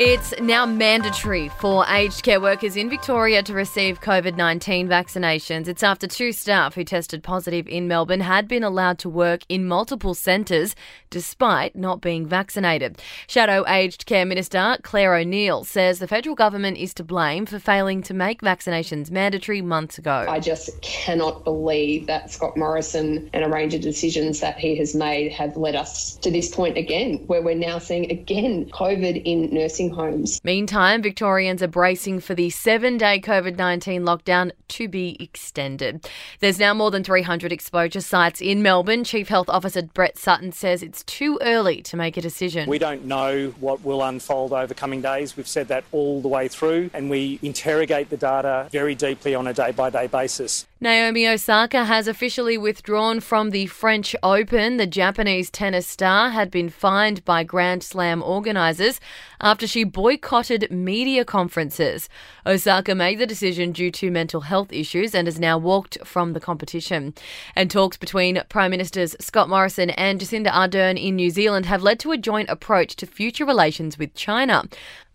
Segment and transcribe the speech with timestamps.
[0.00, 5.66] It's now mandatory for aged care workers in Victoria to receive COVID 19 vaccinations.
[5.66, 9.66] It's after two staff who tested positive in Melbourne had been allowed to work in
[9.66, 10.76] multiple centres
[11.10, 13.02] despite not being vaccinated.
[13.26, 18.00] Shadow Aged Care Minister Clare O'Neil says the federal government is to blame for failing
[18.02, 20.26] to make vaccinations mandatory months ago.
[20.28, 24.94] I just cannot believe that Scott Morrison and a range of decisions that he has
[24.94, 29.52] made have led us to this point again, where we're now seeing again COVID in
[29.52, 30.40] nursing homes.
[30.44, 36.08] Meantime, Victorians are bracing for the seven day COVID 19 lockdown to be extended.
[36.40, 39.04] There's now more than 300 exposure sites in Melbourne.
[39.04, 42.68] Chief Health Officer Brett Sutton says it's too early to make a decision.
[42.68, 45.36] We don't know what will unfold over coming days.
[45.36, 49.46] We've said that all the way through, and we interrogate the data very deeply on
[49.46, 50.66] a day by day basis.
[50.80, 54.76] Naomi Osaka has officially withdrawn from the French Open.
[54.76, 59.00] The Japanese tennis star had been fined by Grand Slam organisers
[59.40, 62.08] after she boycotted media conferences.
[62.46, 66.40] Osaka made the decision due to mental health issues and has now walked from the
[66.40, 67.12] competition.
[67.56, 71.98] And talks between Prime Ministers Scott Morrison and Jacinda Ardern in New Zealand have led
[72.00, 74.62] to a joint approach to future relations with China.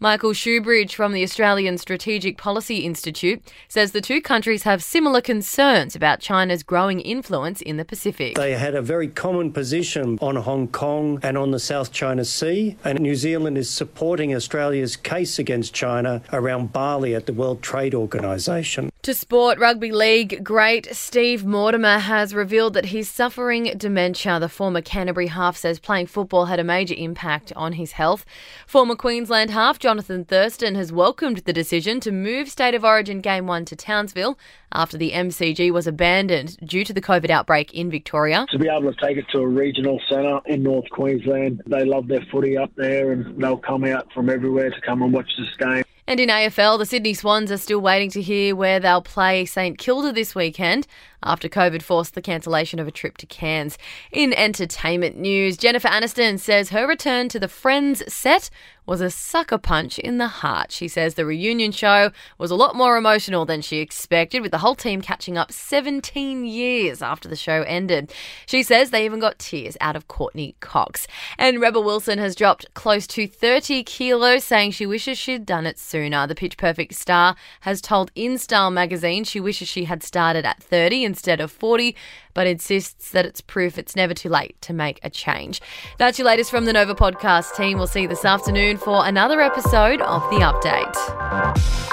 [0.01, 5.52] Michael Shoebridge from the Australian Strategic Policy Institute says the two countries have similar concerns
[5.57, 8.35] about China's growing influence in the Pacific.
[8.35, 12.75] They had a very common position on Hong Kong and on the South China Sea,
[12.83, 17.93] and New Zealand is supporting Australia's case against China around barley at the World Trade
[17.93, 18.89] Organization.
[19.03, 24.39] To sport, rugby league great Steve Mortimer has revealed that he's suffering dementia.
[24.39, 28.25] The former Canterbury half says playing football had a major impact on his health.
[28.65, 33.45] Former Queensland half Johnathan Thurston has welcomed the decision to move State of Origin Game
[33.45, 34.37] 1 to Townsville
[34.71, 35.11] after the
[35.43, 38.45] MCG was abandoned due to the COVID outbreak in Victoria.
[38.51, 42.07] To be able to take it to a regional centre in North Queensland, they love
[42.07, 45.55] their footy up there and they'll come out from everywhere to come and watch this
[45.57, 45.83] game.
[46.05, 49.77] And in AFL, the Sydney Swans are still waiting to hear where they'll play St
[49.77, 50.85] Kilda this weekend
[51.25, 53.77] after COVID forced the cancellation of a trip to Cairns.
[54.11, 58.49] In entertainment news, Jennifer Aniston says her return to the Friends set
[58.85, 60.71] was a sucker punch in the heart.
[60.71, 64.57] She says the reunion show was a lot more emotional than she expected, with the
[64.57, 68.13] whole team catching up 17 years after the show ended.
[68.45, 71.07] She says they even got tears out of Courteney Cox.
[71.37, 75.79] And Rebel Wilson has dropped close to 30 kilos, saying she wishes she'd done it
[75.79, 76.27] sooner.
[76.27, 81.05] The Pitch Perfect star has told InStyle magazine she wishes she had started at 30
[81.13, 81.95] instead of 40,
[82.33, 85.61] but insists that it's proof it's never too late to make a change.
[85.99, 87.77] That's your latest from the Nova podcast team.
[87.77, 91.92] We'll see you this afternoon for another episode of The Update.